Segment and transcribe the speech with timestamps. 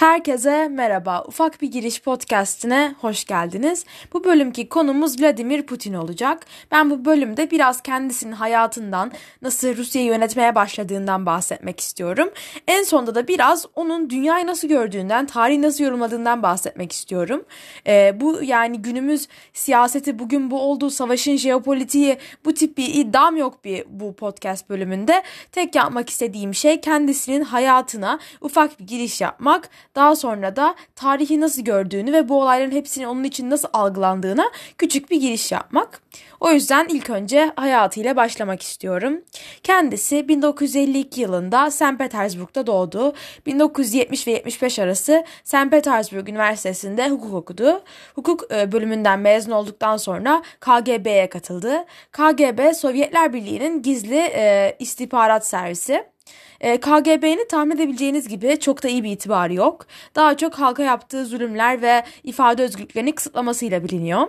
[0.00, 1.24] Herkese merhaba.
[1.26, 3.84] Ufak bir giriş podcastine hoş geldiniz.
[4.12, 6.46] Bu bölümki konumuz Vladimir Putin olacak.
[6.70, 12.30] Ben bu bölümde biraz kendisinin hayatından, nasıl Rusya'yı yönetmeye başladığından bahsetmek istiyorum.
[12.68, 17.44] En sonunda da biraz onun dünyayı nasıl gördüğünden, tarihi nasıl yorumladığından bahsetmek istiyorum.
[17.86, 23.64] Ee, bu yani günümüz siyaseti, bugün bu olduğu savaşın jeopolitiği, bu tip bir iddiam yok
[23.64, 25.22] bir bu podcast bölümünde.
[25.52, 31.62] Tek yapmak istediğim şey kendisinin hayatına ufak bir giriş yapmak daha sonra da tarihi nasıl
[31.62, 36.02] gördüğünü ve bu olayların hepsinin onun için nasıl algılandığına küçük bir giriş yapmak.
[36.40, 39.20] O yüzden ilk önce hayatıyla başlamak istiyorum.
[39.62, 41.98] Kendisi 1952 yılında St.
[41.98, 43.12] Petersburg'da doğdu.
[43.46, 45.70] 1970 ve 75 arası St.
[45.70, 47.82] Petersburg Üniversitesi'nde hukuk okudu.
[48.14, 51.84] Hukuk e, bölümünden mezun olduktan sonra KGB'ye katıldı.
[52.12, 56.04] KGB Sovyetler Birliği'nin gizli e, istihbarat servisi.
[56.60, 59.86] E, KGB'nin tahmin edebileceğiniz gibi çok da iyi bir itibarı yok.
[60.14, 64.26] Daha çok halka yaptığı zulümler ve ifade özgürlüklerini kısıtlamasıyla biliniyor.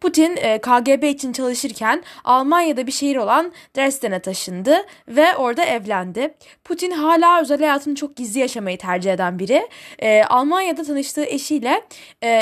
[0.00, 4.76] Putin e, KGB için çalışırken Almanya'da bir şehir olan Dresden'e taşındı
[5.08, 6.34] ve orada evlendi.
[6.64, 9.68] Putin hala özel hayatını çok gizli yaşamayı tercih eden biri.
[9.98, 11.82] E, Almanya'da tanıştığı eşiyle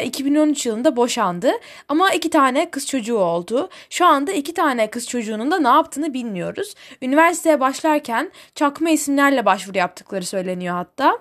[0.05, 1.53] 2013 yılında boşandı
[1.89, 3.69] ama iki tane kız çocuğu oldu.
[3.91, 6.75] Şu anda iki tane kız çocuğunun da ne yaptığını bilmiyoruz.
[7.03, 11.19] Üniversiteye başlarken çakma isimlerle başvuru yaptıkları söyleniyor hatta.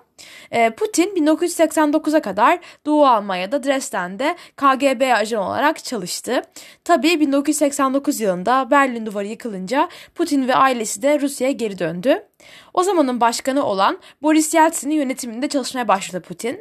[0.51, 6.41] Ee, Putin 1989'a kadar Doğu Almanya'da Dresden'de KGB ajan olarak çalıştı.
[6.83, 12.23] Tabii 1989 yılında Berlin Duvarı yıkılınca Putin ve ailesi de Rusya'ya geri döndü.
[12.73, 16.59] O zamanın başkanı olan Boris Yeltsin'in yönetiminde çalışmaya başladı Putin.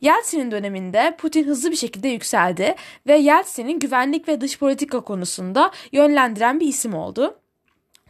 [0.00, 2.74] Yeltsin'in döneminde Putin hızlı bir şekilde yükseldi
[3.06, 7.38] ve Yeltsin'in güvenlik ve dış politika konusunda yönlendiren bir isim oldu.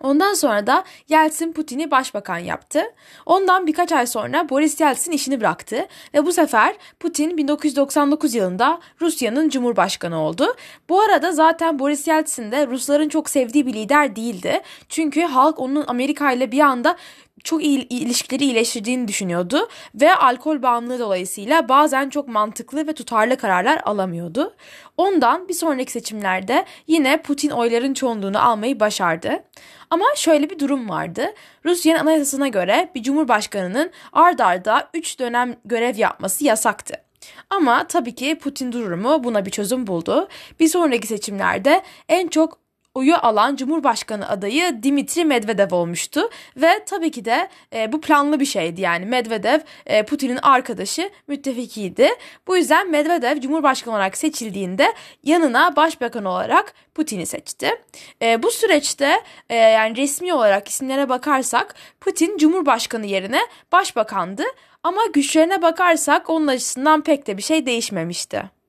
[0.00, 2.82] Ondan sonra da Yeltsin Putin'i başbakan yaptı.
[3.26, 9.48] Ondan birkaç ay sonra Boris Yeltsin işini bıraktı ve bu sefer Putin 1999 yılında Rusya'nın
[9.48, 10.56] cumhurbaşkanı oldu.
[10.88, 14.60] Bu arada zaten Boris Yeltsin de Rusların çok sevdiği bir lider değildi.
[14.88, 16.96] Çünkü halk onun Amerika ile bir anda
[17.44, 23.80] çok iyi ilişkileri iyileştirdiğini düşünüyordu ve alkol bağımlılığı dolayısıyla bazen çok mantıklı ve tutarlı kararlar
[23.84, 24.54] alamıyordu.
[24.96, 29.44] Ondan bir sonraki seçimlerde yine Putin oyların çoğunluğunu almayı başardı.
[29.90, 31.26] Ama şöyle bir durum vardı.
[31.64, 36.94] Rusya'nın anayasasına göre bir cumhurbaşkanının ard arda 3 dönem görev yapması yasaktı.
[37.50, 40.28] Ama tabii ki Putin durumu buna bir çözüm buldu.
[40.60, 42.63] Bir sonraki seçimlerde en çok
[42.94, 48.46] oyu alan Cumhurbaşkanı adayı Dimitri Medvedev olmuştu ve tabii ki de e, bu planlı bir
[48.46, 52.08] şeydi yani Medvedev e, Putin'in arkadaşı müttefikiydi.
[52.46, 57.70] Bu yüzden Medvedev Cumhurbaşkanı olarak seçildiğinde yanına başbakan olarak Putin'i seçti.
[58.22, 63.40] E, bu süreçte e, yani resmi olarak isimlere bakarsak Putin Cumhurbaşkanı yerine
[63.72, 64.42] başbakandı
[64.82, 68.63] ama güçlerine bakarsak onun açısından pek de bir şey değişmemişti.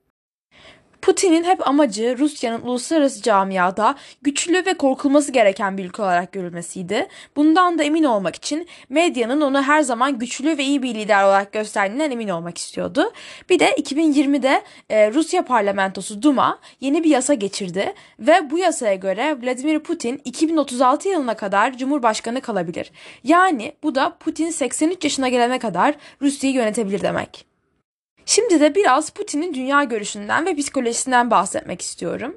[1.06, 7.06] Putin'in hep amacı Rusya'nın uluslararası camiada güçlü ve korkulması gereken bir ülke olarak görülmesiydi.
[7.36, 11.52] Bundan da emin olmak için medyanın onu her zaman güçlü ve iyi bir lider olarak
[11.52, 13.12] gösterdiğinden emin olmak istiyordu.
[13.50, 19.36] Bir de 2020'de e, Rusya parlamentosu Duma yeni bir yasa geçirdi ve bu yasaya göre
[19.42, 22.92] Vladimir Putin 2036 yılına kadar Cumhurbaşkanı kalabilir.
[23.24, 27.55] Yani bu da Putin 83 yaşına gelene kadar Rusya'yı yönetebilir demek.
[28.28, 32.36] Şimdi de biraz Putin'in dünya görüşünden ve psikolojisinden bahsetmek istiyorum.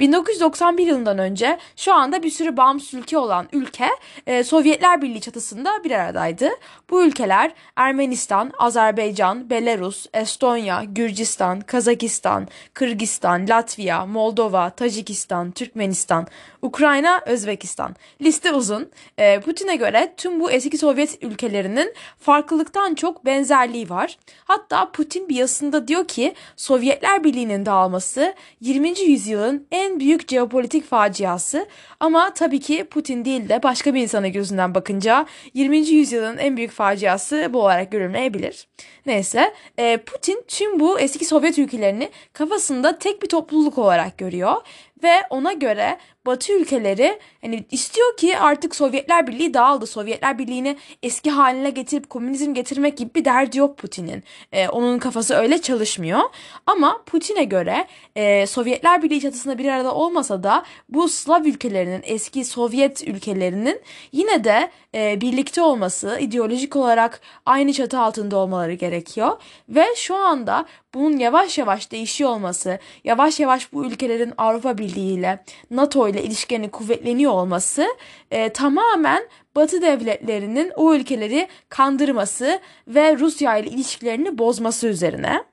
[0.00, 3.88] 1991 yılından önce şu anda bir sürü bağımsız ülke olan ülke
[4.26, 6.48] e, Sovyetler Birliği çatısında bir aradaydı.
[6.90, 16.26] Bu ülkeler Ermenistan, Azerbaycan, Belarus, Estonya, Gürcistan, Kazakistan, Kırgızistan, Latvia, Moldova, Tacikistan, Türkmenistan,
[16.62, 17.96] Ukrayna, Özbekistan.
[18.22, 18.90] Liste uzun.
[19.18, 24.18] E, Putin'e göre tüm bu eski Sovyet ülkelerinin farklılıktan çok benzerliği var.
[24.44, 29.00] Hatta Putin bir yazısında diyor ki Sovyetler Birliği'nin dağılması 20.
[29.00, 31.66] yüzyılın en büyük jeopolitik faciası
[32.00, 35.78] ama tabii ki Putin değil de başka bir insana gözünden bakınca 20.
[35.78, 38.68] yüzyılın en büyük faciası bu olarak görülmeyebilir.
[39.06, 44.56] Neyse e, Putin tüm bu eski Sovyet ülkelerini kafasında tek bir topluluk olarak görüyor
[45.02, 45.98] ve ona göre
[46.28, 49.86] Batı ülkeleri hani istiyor ki artık Sovyetler Birliği dağıldı.
[49.86, 54.22] Sovyetler Birliği'ni eski haline getirip komünizm getirmek gibi bir derdi yok Putin'in.
[54.52, 56.20] Ee, onun kafası öyle çalışmıyor.
[56.66, 57.86] Ama Putin'e göre
[58.16, 63.80] e, Sovyetler Birliği çatısında bir arada olmasa da bu Slav ülkelerinin, eski Sovyet ülkelerinin
[64.12, 69.36] yine de e, birlikte olması, ideolojik olarak aynı çatı altında olmaları gerekiyor.
[69.68, 75.44] Ve şu anda bunun yavaş yavaş değişiyor olması, yavaş yavaş bu ülkelerin Avrupa Birliği ile,
[75.70, 77.86] NATO ile ile ilişkilerinin kuvvetleniyor olması
[78.30, 85.44] e, tamamen Batı devletlerinin o ülkeleri kandırması ve Rusya ile ilişkilerini bozması üzerine.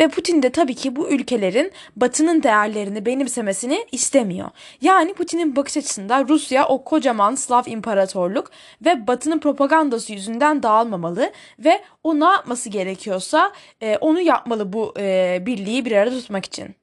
[0.00, 4.50] Ve Putin de tabii ki bu ülkelerin Batı'nın değerlerini benimsemesini istemiyor.
[4.80, 8.50] Yani Putin'in bakış açısında Rusya o kocaman Slav imparatorluk
[8.84, 15.38] ve Batı'nın propagandası yüzünden dağılmamalı ve o ne yapması gerekiyorsa e, onu yapmalı bu e,
[15.46, 16.74] birliği bir arada tutmak için.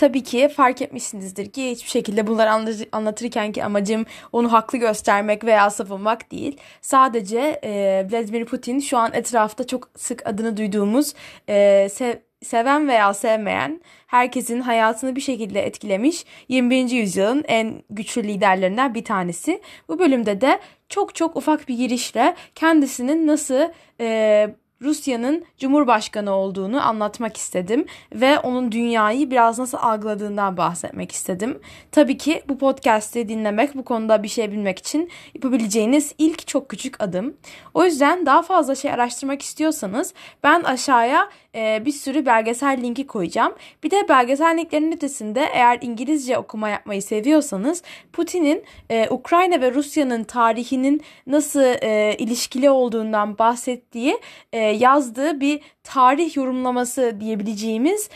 [0.00, 2.50] Tabii ki fark etmişsinizdir ki hiçbir şekilde bunları
[2.92, 6.56] anlatırken ki amacım onu haklı göstermek veya savunmak değil.
[6.80, 11.14] Sadece e, Vladimir Putin şu an etrafta çok sık adını duyduğumuz
[11.48, 16.90] e, sev seven veya sevmeyen herkesin hayatını bir şekilde etkilemiş 21.
[16.90, 19.60] yüzyılın en güçlü liderlerinden bir tanesi.
[19.88, 23.68] Bu bölümde de çok çok ufak bir girişle kendisinin nasıl
[24.00, 24.50] e,
[24.82, 31.60] Rusya'nın Cumhurbaşkanı olduğunu anlatmak istedim ve onun dünyayı biraz nasıl algıladığından bahsetmek istedim.
[31.92, 37.02] Tabii ki bu podcast'i dinlemek, bu konuda bir şey bilmek için yapabileceğiniz ilk çok küçük
[37.02, 37.34] adım.
[37.74, 43.54] O yüzden daha fazla şey araştırmak istiyorsanız ben aşağıya e, bir sürü belgesel linki koyacağım.
[43.82, 47.82] Bir de belgesel linklerin ötesinde eğer İngilizce okuma yapmayı seviyorsanız
[48.12, 54.18] Putin'in e, Ukrayna ve Rusya'nın tarihinin nasıl e, ilişkili olduğundan bahsettiği
[54.52, 58.10] e, yazdığı bir tarih yorumlaması diyebileceğimiz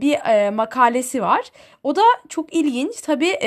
[0.00, 1.50] bir makalesi var.
[1.82, 3.00] O da çok ilginç.
[3.00, 3.38] Tabii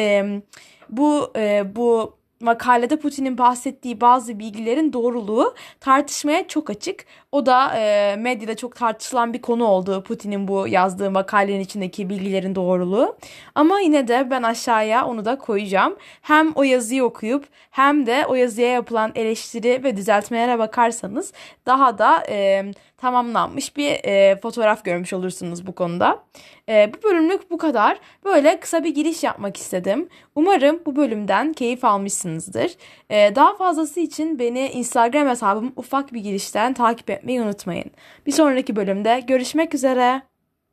[0.90, 1.34] bu
[1.76, 7.06] bu makalede Putin'in bahsettiği bazı bilgilerin doğruluğu tartışmaya çok açık.
[7.32, 12.56] O da e, medyada çok tartışılan bir konu oldu Putin'in bu yazdığı makalenin içindeki bilgilerin
[12.56, 13.18] doğruluğu.
[13.56, 15.96] Ama yine de ben aşağıya onu da koyacağım.
[16.22, 21.34] Hem o yazıyı okuyup hem de o yazıya yapılan eleştiri ve düzeltmelere bakarsanız
[21.66, 22.66] daha da e,
[22.98, 26.24] tamamlanmış bir e, fotoğraf görmüş olursunuz bu konuda.
[26.70, 28.00] E, bu bölümlük bu kadar.
[28.26, 30.10] Böyle kısa bir giriş yapmak istedim.
[30.36, 32.72] Umarım bu bölümden keyif almışsınızdır.
[33.10, 37.92] E, daha fazlası için beni Instagram hesabım ufak bir girişten takip etmeyi unutmayın.
[38.26, 40.22] Bir sonraki bölümde görüşmek üzere.